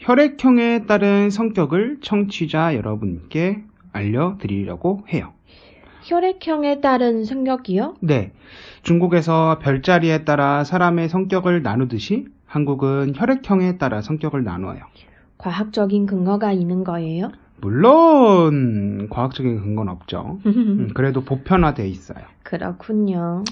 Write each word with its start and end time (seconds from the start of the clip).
혈액형에 0.00 0.86
따른 0.86 1.28
성격을 1.28 1.98
청취자 2.00 2.74
여러분께 2.74 3.62
알려드리려고 3.92 5.04
해요. 5.12 5.32
혈액형에 6.02 6.80
따른 6.80 7.24
성격이요? 7.26 7.96
네. 8.00 8.32
중국에서 8.82 9.58
별자리에 9.60 10.24
따라 10.24 10.64
사람의 10.64 11.10
성격을 11.10 11.62
나누듯이 11.62 12.26
한국은 12.46 13.12
혈액형에 13.14 13.76
따라 13.76 14.00
성격을 14.00 14.42
나누어요. 14.42 14.80
과학적인 15.36 16.06
근거가 16.06 16.52
있는 16.52 16.82
거예요? 16.82 17.30
물론 17.60 19.08
과학적인 19.10 19.60
근거는 19.60 19.92
없죠. 19.92 20.38
음, 20.46 20.88
그래도 20.94 21.22
보편화돼 21.22 21.86
있어요. 21.86 22.24
그렇군요. 22.42 23.44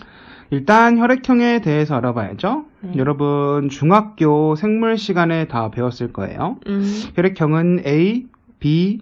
일단 0.50 0.96
혈액형에 0.96 1.60
대해서 1.60 1.96
알아봐야죠. 1.96 2.64
네. 2.80 2.92
여러분 2.96 3.68
중학교 3.68 4.54
생물 4.54 4.96
시간에 4.98 5.48
다 5.48 5.70
배웠을 5.70 6.12
거예요. 6.12 6.58
음, 6.66 6.84
혈액형은 7.14 7.82
A, 7.86 8.26
B, 8.60 9.00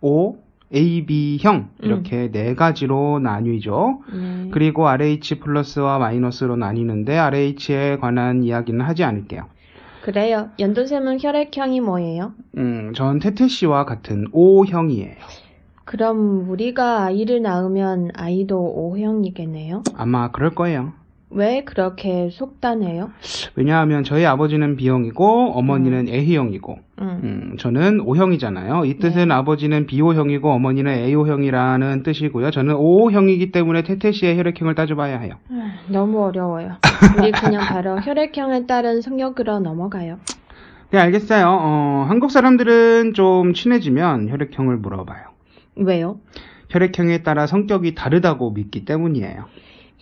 O, 0.00 0.38
AB형 0.74 1.56
음. 1.56 1.68
이렇게 1.82 2.30
네 2.30 2.54
가지로 2.54 3.18
나뉘죠. 3.20 4.00
네. 4.12 4.48
그리고 4.52 4.88
RH 4.88 5.40
플러스와 5.40 5.98
마이너스로 5.98 6.56
나뉘는데 6.56 7.16
RH에 7.16 7.98
관한 8.00 8.42
이야기는 8.42 8.84
하지 8.84 9.04
않을게요. 9.04 9.46
그래요. 10.02 10.50
연돈쌤은 10.60 11.18
혈액형이 11.20 11.80
뭐예요? 11.80 12.32
음, 12.58 12.92
전 12.94 13.18
태태 13.18 13.48
씨와 13.48 13.84
같은 13.84 14.26
O형이에요. 14.32 15.16
그럼 15.84 16.48
우리가 16.48 17.04
아이를 17.04 17.42
낳으면 17.42 18.10
아이도 18.14 18.56
O형이겠네요? 18.58 19.82
아마 19.96 20.30
그럴 20.30 20.50
거예요. 20.54 20.92
왜 21.28 21.64
그렇게 21.64 22.30
속단해요? 22.30 23.10
왜냐하면 23.56 24.04
저희 24.04 24.24
아버지는 24.24 24.76
B형이고 24.76 25.52
어머니는 25.58 26.08
A형이고 26.08 26.78
음. 27.00 27.20
음, 27.24 27.56
저는 27.58 28.00
O형이잖아요. 28.00 28.84
이 28.84 28.98
뜻은 28.98 29.28
네. 29.28 29.34
아버지는 29.34 29.86
B오형이고 29.86 30.48
어머니는 30.50 30.92
A오형이라는 30.92 32.02
뜻이고요. 32.04 32.52
저는 32.52 32.76
O형이기 32.76 33.50
때문에 33.50 33.82
태태 33.82 34.12
씨의 34.12 34.38
혈액형을 34.38 34.76
따져봐야 34.76 35.18
해요. 35.18 35.34
아, 35.50 35.74
너무 35.88 36.24
어려워요. 36.24 36.76
우리 37.18 37.32
그냥 37.32 37.62
바로 37.68 38.00
혈액형에 38.00 38.66
따른 38.66 39.00
성격으로 39.00 39.58
넘어가요. 39.58 40.18
네, 40.92 40.98
알겠어요. 40.98 41.46
어, 41.48 42.06
한국 42.08 42.30
사람들은 42.30 43.14
좀 43.14 43.52
친해지면 43.52 44.28
혈액형을 44.28 44.76
물어봐요. 44.76 45.24
왜요? 45.74 46.20
혈액형에 46.70 47.22
따라 47.24 47.46
성격이 47.46 47.96
다르다고 47.96 48.52
믿기 48.52 48.84
때문이에요. 48.84 49.44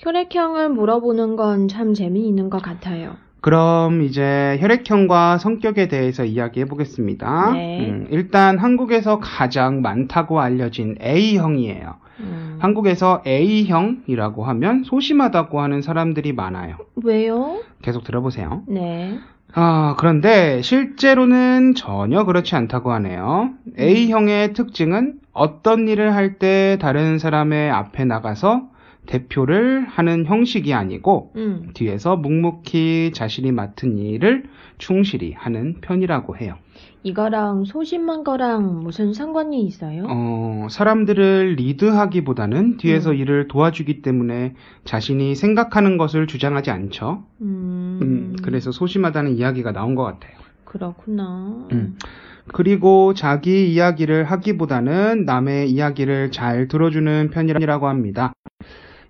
혈액형을 0.05 0.69
물어보는 0.69 1.37
건 1.37 1.67
참 1.69 1.95
재미있는 1.95 2.51
것 2.51 2.61
같아요. 2.63 3.15
그럼 3.41 4.03
이제 4.03 4.57
혈액형과 4.61 5.39
성격에 5.39 5.89
대해서 5.89 6.25
이야기해 6.25 6.67
보겠습니다. 6.67 7.53
네. 7.53 7.81
음, 7.81 8.07
일단 8.11 8.59
한국에서 8.59 9.19
가장 9.21 9.81
많다고 9.83 10.41
알려진 10.41 10.97
A형이에요. 11.03 11.95
음, 12.21 12.57
한국에서 12.61 13.23
A형이라고 13.27 14.45
하면 14.45 14.85
소심하다고 14.85 15.61
하는 15.61 15.81
사람들이 15.83 16.33
많아요. 16.33 16.77
왜요? 17.03 17.61
계속 17.83 18.05
들어보세요. 18.05 18.63
네. 18.69 19.19
아, 19.55 19.95
그런데 19.99 20.61
실제로는 20.63 21.75
전혀 21.77 22.25
그렇지 22.25 22.57
않다고 22.57 22.93
하네요. 22.93 23.51
A형의 23.79 24.53
특징은 24.53 25.15
어떤 25.33 25.89
일을 25.89 26.15
할 26.15 26.39
때 26.39 26.77
다른 26.81 27.19
사람의 27.19 27.71
앞에 27.71 28.05
나가서 28.05 28.69
대표를 29.07 29.87
하는 29.87 30.25
형식이 30.25 30.73
아니고 30.73 31.33
음, 31.37 31.71
뒤에서 31.75 32.17
묵묵히 32.17 33.13
자신이 33.15 33.53
맡은 33.53 33.99
일을 33.99 34.45
충실히 34.79 35.33
하는 35.33 35.81
편이라고 35.81 36.37
해요. 36.37 36.57
이거랑 37.03 37.65
소심한 37.67 38.25
거랑 38.25 38.81
무슨 38.83 39.13
상관이 39.13 39.63
있어요? 39.65 40.07
어, 40.09 40.67
사람들을 40.71 41.57
리드하기보다는 41.59 42.79
뒤에서 42.79 43.11
음. 43.11 43.17
일을 43.17 43.49
도와주기 43.49 44.01
때문에 44.01 44.55
자신이 44.85 45.35
생각하는 45.35 45.99
것을 45.99 46.27
주장하지 46.27 46.71
않죠. 46.71 47.25
음, 47.43 47.99
음, 48.03 48.37
그래서 48.43 48.73
소심하다는 48.73 49.37
이야기가 49.37 49.73
나온 49.73 49.95
것 49.95 50.03
같아요. 50.05 50.33
그렇구나. 50.65 51.69
음. 51.73 51.99
그리고 52.49 53.15
자기 53.15 53.73
이야기를 53.73 54.25
하기보다는 54.25 55.25
남의 55.25 55.71
이야기를 55.71 56.31
잘 56.31 56.69
들어주는 56.69 57.31
편이라고 57.31 57.87
합니다. 57.87 58.33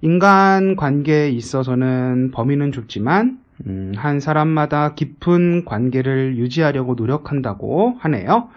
인간 0.05 0.77
관계에 0.77 1.31
있어서는 1.31 2.31
범위는 2.31 2.73
좁지만 2.73 3.39
음, 3.67 3.95
한 3.97 4.21
사람마다 4.21 4.93
깊은 4.95 5.65
관계를 5.65 6.37
유지하려고 6.37 6.95
노력한다고 6.95 7.95
하네요. 8.01 8.51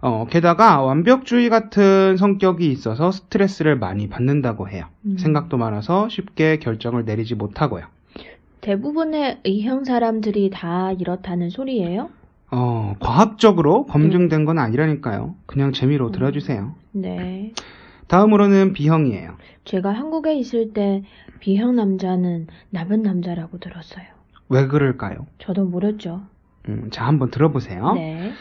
어, 0.00 0.26
게다가 0.30 0.80
완벽주의 0.82 1.48
같은 1.48 2.16
성격이 2.16 2.70
있어서 2.70 3.10
스트레스를 3.10 3.76
많이 3.76 4.08
받는다고 4.08 4.68
해요. 4.68 4.84
음. 5.06 5.18
생각도 5.18 5.56
많아서 5.56 6.08
쉽게 6.08 6.60
결정을 6.60 7.04
내리지 7.04 7.34
못하고요. 7.34 7.86
대부분의 8.60 9.40
A형 9.44 9.82
사람들이 9.82 10.50
다 10.52 10.92
이렇다는 10.92 11.50
소리예요? 11.50 12.10
어, 12.52 12.94
과학적으로 13.00 13.86
검증된 13.86 14.44
건 14.44 14.58
아니라니까요. 14.60 15.34
그냥 15.46 15.72
재미로 15.72 16.12
들어주세요. 16.12 16.74
네. 16.92 17.52
다음으로는 18.08 18.72
B형이에요. 18.72 19.36
제가 19.64 19.90
한국에 19.90 20.34
있을 20.34 20.72
때 20.72 21.02
B형 21.40 21.76
남자는 21.76 22.46
나쁜 22.70 23.02
남자라고 23.02 23.58
들었어요. 23.58 24.04
왜 24.48 24.66
그럴까요? 24.66 25.26
저도 25.38 25.64
모르죠. 25.64 26.22
음, 26.68 26.88
자, 26.90 27.06
한번 27.06 27.30
들어보세요. 27.30 27.92
네. 27.94 28.32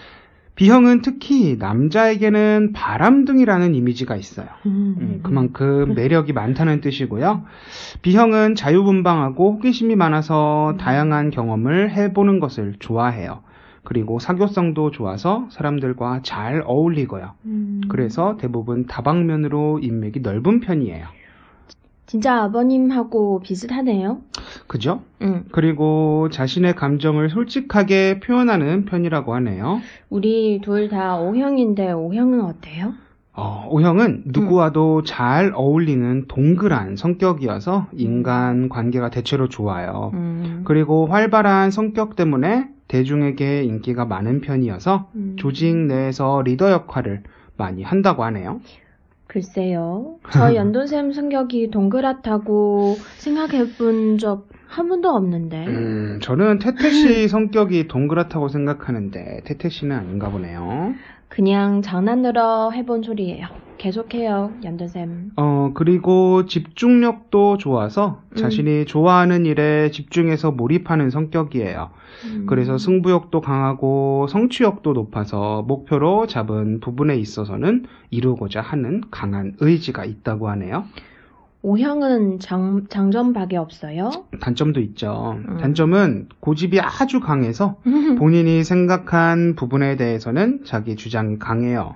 B형은 0.55 1.01
특히 1.01 1.57
남자에게는 1.57 2.71
바람둥이라는 2.73 3.75
이미지가 3.75 4.15
있어요. 4.15 4.47
음, 4.65 4.95
음, 4.99 5.19
그만큼 5.21 5.93
매력이 5.95 6.31
많다는 6.31 6.79
뜻이고요. 6.79 7.43
B형은 8.01 8.55
자유분방하고 8.55 9.53
호기심이 9.55 9.95
많아서 9.97 10.71
음. 10.71 10.77
다양한 10.77 11.31
경험을 11.31 11.91
해보는 11.91 12.39
것을 12.39 12.75
좋아해요. 12.79 13.41
그리고 13.85 14.19
사교성도 14.19 14.91
좋아서 14.91 15.47
사람들과 15.51 16.21
잘 16.23 16.61
어울리고요. 16.65 17.31
음, 17.45 17.81
그래서 17.87 18.35
대부분 18.37 18.85
다방면으로 18.87 19.79
인맥이 19.79 20.19
넓은 20.19 20.59
편이에요. 20.59 21.05
진짜 22.07 22.43
아버님하고 22.43 23.39
비슷하네요. 23.39 24.19
그죠? 24.67 25.01
응. 25.23 25.45
그리고 25.51 26.29
자신의 26.31 26.75
감정을 26.75 27.29
솔직하게 27.29 28.19
표현하는 28.19 28.85
편이라고 28.85 29.33
하네요. 29.35 29.79
우리 30.09 30.61
둘 30.61 30.87
다 30.89 31.17
O형인데 31.19 31.91
O형은 31.93 32.41
어때요? 32.41 32.93
어, 33.33 33.67
O형은 33.69 34.23
누구와도 34.27 35.03
잘 35.03 35.51
어울리는 35.55 36.25
동그란 36.27 36.95
성격이어서 36.95 37.87
인간 37.93 38.69
관계가 38.69 39.09
대체로 39.09 39.49
좋아요. 39.49 40.11
음, 40.13 40.61
그리고 40.63 41.07
활발한 41.07 41.71
성격 41.71 42.15
때문에 42.15 42.69
대중에게 42.95 43.63
인기가 43.63 44.05
많은 44.05 44.39
편이어서 44.41 45.09
음, 45.15 45.35
조직 45.37 45.75
내에서 45.75 46.41
리더 46.45 46.71
역할을 46.71 47.23
많이 47.57 47.83
한다고 47.83 48.23
하네요. 48.25 48.61
글쎄요. 49.27 50.15
저 50.31 50.55
연돈샘 50.55 51.11
성격이 51.11 51.71
동그랗다고 51.71 52.95
생각해 53.17 53.75
본 53.77 54.17
적 54.17 54.55
한 54.67 54.89
번도 54.89 55.09
없는데. 55.09 55.67
음, 55.67 56.19
저는 56.21 56.59
태태 56.59 56.89
씨 56.89 57.27
성격이 57.29 57.87
동그랗다고 57.87 58.49
생각하는데 58.49 59.41
태태 59.45 59.69
씨는 59.69 59.95
아닌가 59.95 60.29
보네요. 60.29 60.93
그냥 61.29 61.81
장난으로 61.81 62.73
해본 62.73 63.03
소리예요. 63.03 63.47
계속해요, 63.77 64.53
연두쌤. 64.63 65.31
어, 65.35 65.71
그리고 65.73 66.45
집중력도 66.45 67.57
좋아서 67.57 68.21
음. 68.31 68.35
자신이 68.35 68.85
좋아하는 68.85 69.45
일에 69.45 69.91
집중해서 69.91 70.51
몰입하는 70.51 71.09
성격이에요. 71.09 71.89
음. 72.25 72.45
그래서 72.47 72.77
승부욕도 72.77 73.41
강하고 73.41 74.27
성취욕도 74.29 74.93
높아서 74.93 75.63
목표로 75.63 76.27
잡은 76.27 76.79
부분에 76.79 77.15
있어서는 77.17 77.85
이루고자 78.09 78.61
하는 78.61 79.01
강한 79.11 79.55
의지가 79.59 80.05
있다고 80.05 80.49
하네요. 80.49 80.85
O형은 81.61 82.39
장, 82.39 82.85
장점밖에 82.89 83.57
없어요? 83.57 84.11
단점도 84.39 84.79
있죠. 84.81 85.35
음. 85.47 85.57
단점은 85.57 86.29
고집이 86.39 86.79
아주 86.79 87.19
강해서 87.19 87.77
본인이 88.19 88.63
생각한 88.63 89.55
부분에 89.55 89.95
대해서는 89.95 90.61
자기 90.63 90.95
주장이 90.95 91.39
강해요. 91.39 91.95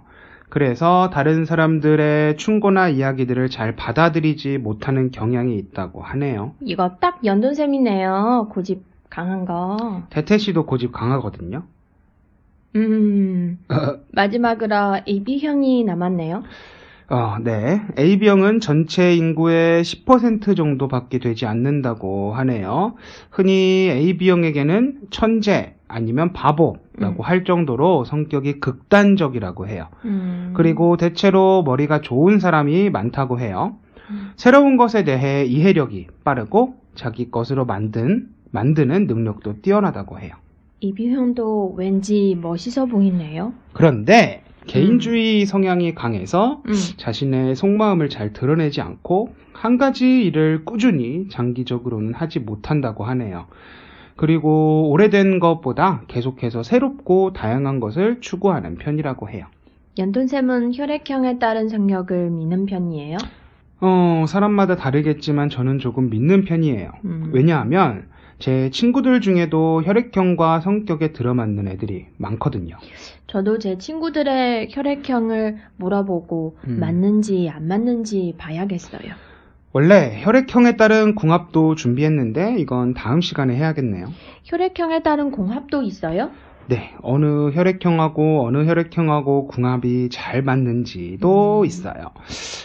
그래서 0.49 1.09
다른 1.13 1.45
사람들의 1.45 2.37
충고나 2.37 2.89
이야기들을 2.89 3.49
잘 3.49 3.75
받아들이지 3.75 4.57
못하는 4.57 5.11
경향이 5.11 5.55
있다고 5.57 6.01
하네요. 6.01 6.53
이거 6.61 6.95
딱 6.99 7.23
연두쌤이네요. 7.23 8.49
고집 8.51 8.83
강한 9.09 9.45
거. 9.45 10.03
태태 10.09 10.37
씨도 10.37 10.65
고집 10.65 10.91
강하거든요. 10.91 11.63
음, 12.75 13.59
마지막으로 14.13 15.01
AB형이 15.07 15.83
남았네요. 15.83 16.43
어, 17.09 17.37
네. 17.43 17.81
AB형은 17.97 18.59
전체 18.59 19.15
인구의 19.15 19.83
10% 19.83 20.55
정도밖에 20.55 21.17
되지 21.17 21.47
않는다고 21.47 22.33
하네요. 22.33 22.95
흔히 23.31 23.89
AB형에게는 23.89 24.99
천재 25.09 25.73
아니면 25.89 26.31
바보라고 26.31 26.79
음. 27.01 27.19
할 27.19 27.43
정도로 27.43 28.05
성격이 28.05 28.59
극단적이라고 28.61 29.67
해요. 29.67 29.87
음. 30.05 30.53
그리고 30.55 30.95
대체로 30.95 31.63
머리가 31.63 31.99
좋은 32.01 32.39
사람이 32.39 32.89
많다고 32.91 33.39
해요. 33.39 33.75
음. 34.09 34.31
새로운 34.37 34.77
것에 34.77 35.03
대해 35.03 35.43
이해력이 35.45 36.07
빠르고 36.23 36.75
자기 36.95 37.29
것으로 37.29 37.65
만든, 37.65 38.29
만드는 38.51 39.07
능력도 39.07 39.61
뛰어나다고 39.61 40.19
해요. 40.19 40.33
AB형도 40.83 41.73
왠지 41.77 42.37
멋있어 42.39 42.85
보이네요. 42.85 43.53
그런데 43.73 44.43
개인주의 44.67 45.45
성향이 45.45 45.95
강해서 45.95 46.61
음. 46.67 46.73
자신의 46.97 47.55
속마음을 47.55 48.09
잘 48.09 48.31
드러내지 48.31 48.81
않고 48.81 49.33
한 49.51 49.77
가지 49.77 50.23
일을 50.23 50.63
꾸준히 50.63 51.27
장기적으로는 51.29 52.13
하지 52.13 52.39
못한다고 52.39 53.03
하네요. 53.05 53.47
그리고 54.19 54.89
오래된 54.89 55.39
것보다 55.39 56.01
계속해서 56.09 56.61
새롭고 56.61 57.31
다양한 57.31 57.79
것을 57.79 58.19
추구하는 58.19 58.75
편이라고 58.75 59.29
해요. 59.29 59.45
연돈쌤은 59.97 60.75
혈액형에 60.75 61.39
따른 61.39 61.69
성격을 61.69 62.29
믿는 62.29 62.65
편이에요? 62.65 63.17
어, 63.79 64.25
사람마다 64.27 64.75
다르겠지만 64.75 65.49
저는 65.49 65.79
조금 65.79 66.09
믿는 66.09 66.43
편이에요. 66.43 66.91
음. 67.05 67.29
왜냐하면 67.31 68.09
제 68.39 68.69
친구들 68.71 69.21
중에도 69.21 69.83
혈액형과 69.83 70.59
성격에 70.59 71.13
들어맞는 71.13 71.69
애들이 71.69 72.07
많거든요. 72.17 72.75
저도 73.27 73.57
제 73.57 73.77
친구들의 73.77 74.67
혈액형을 74.71 75.59
물어보고 75.77 76.57
음. 76.67 76.77
맞는지 76.81 77.49
안 77.49 77.69
맞는지 77.69 78.35
봐야겠어요. 78.37 79.28
원래 79.71 80.19
혈액형에 80.23 80.77
따른 80.77 81.13
궁합도 81.13 81.75
준비했는데 81.75 82.55
이건 82.57 82.93
다음 82.95 83.21
시간에 83.21 83.55
해야겠네요. 83.55 84.07
혈액형에 84.45 85.03
따른 85.03 85.31
공합도 85.31 85.83
있어요? 85.83 86.31
네, 86.67 86.93
어느 87.01 87.51
혈액형하고 87.51 88.45
어느 88.45 88.65
혈액형하고 88.65 89.47
궁합이 89.47 90.09
잘 90.11 90.41
맞는지도 90.41 91.61
음. 91.61 91.65
있어요. 91.65 92.11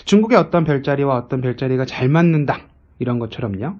중국의 0.04 0.38
어떤 0.38 0.64
별자리와 0.64 1.16
어떤 1.16 1.40
별자리가 1.40 1.84
잘 1.84 2.08
맞는다. 2.08 2.58
이런 2.98 3.18
것처럼요. 3.18 3.74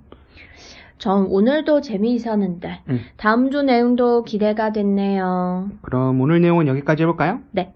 전 0.98 1.26
오늘도 1.26 1.80
재미있었는데 1.80 2.80
음. 2.88 3.00
다음 3.16 3.50
주 3.50 3.62
내용도 3.62 4.22
기대가 4.24 4.72
됐네요. 4.72 5.70
그럼 5.82 6.20
오늘 6.20 6.40
내용은 6.40 6.66
여기까지 6.66 7.02
해볼까요? 7.02 7.40
네. 7.52 7.72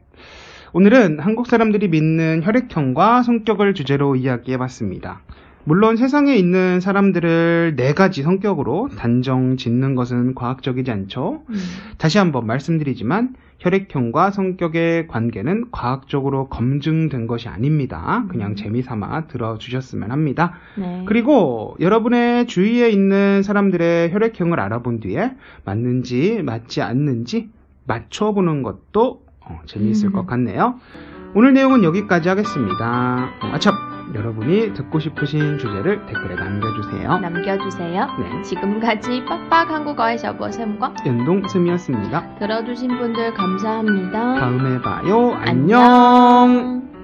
오늘은 0.73 1.21
한국 1.21 1.47
사람들이 1.47 1.89
믿는 1.89 2.43
혈액형과 2.45 3.23
성격을 3.23 3.75
주제로 3.75 4.17
이야기해 4.17 4.59
봤습니다. 4.59 5.23
물론 5.65 5.97
세상에 5.97 6.35
있는 6.37 6.81
사람들을 6.81 7.75
네 7.77 7.93
가지 7.95 8.23
성격으로 8.23 8.89
단정 8.97 9.57
짓는 9.57 9.95
것은 9.95 10.35
과학적이지 10.35 10.91
않죠. 10.91 11.43
음. 11.49 11.55
다시 11.99 12.19
한번 12.19 12.47
말씀드리지만 12.47 13.35
혈액형과 13.61 14.31
성격의 14.31 15.09
관계는 15.09 15.71
과학적으로 15.71 16.49
검증된 16.49 17.27
것이 17.27 17.49
아닙니다. 17.49 18.25
그냥 18.29 18.55
재미삼아 18.55 19.27
들어주셨으면 19.27 20.11
합니다. 20.11 20.53
네. 20.77 21.03
그리고 21.07 21.77
여러분의 21.81 22.47
주위에 22.47 22.89
있는 22.89 23.43
사람들의 23.43 24.13
혈액형을 24.13 24.61
알아본 24.61 25.01
뒤에 25.01 25.33
맞는지 25.65 26.43
맞지 26.45 26.83
않는지 26.83 27.49
맞춰보는 27.87 28.63
것도 28.63 29.28
어, 29.49 29.61
재미있을 29.67 30.09
음. 30.09 30.13
것 30.13 30.27
같네요. 30.27 30.75
오늘 31.35 31.53
내용은 31.53 31.85
여기까지 31.85 32.29
하겠습니다. 32.29 33.31
어, 33.43 33.51
아참 33.53 33.75
여러분이 34.15 34.73
듣고 34.75 34.99
싶으신 34.99 35.59
주제를 35.59 36.07
댓글에 36.07 36.35
남겨주세요. 36.35 37.19
남겨주세요. 37.19 38.07
네, 38.19 38.43
지금까지 38.43 39.25
빡빡 39.27 39.71
한국어의 39.71 40.19
셔버쌤과 40.19 40.95
연동쌤이었습니다. 41.07 42.37
들어주신 42.39 42.97
분들 42.99 43.35
감사합니다. 43.35 44.35
다음에 44.37 44.81
봐요. 44.81 45.35
안녕. 45.35 45.83
안녕. 45.83 46.98